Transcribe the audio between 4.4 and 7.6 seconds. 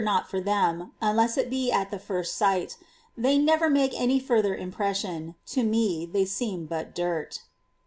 impression; to me they seem but dirt.